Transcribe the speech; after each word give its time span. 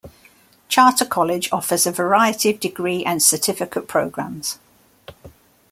Charter 0.67 1.05
College 1.05 1.49
offers 1.51 1.85
a 1.85 1.91
variety 1.91 2.49
of 2.49 2.59
degree 2.59 3.05
and 3.05 3.21
certificate 3.21 3.87
programs. 3.87 4.57